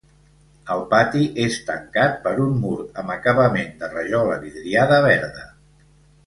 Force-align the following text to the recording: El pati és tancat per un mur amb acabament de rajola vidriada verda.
El 0.75 0.79
pati 0.93 1.19
és 1.43 1.57
tancat 1.67 2.15
per 2.23 2.31
un 2.45 2.55
mur 2.63 2.79
amb 3.03 3.15
acabament 3.17 3.71
de 3.83 3.91
rajola 3.93 4.39
vidriada 4.47 4.99
verda. 5.07 5.47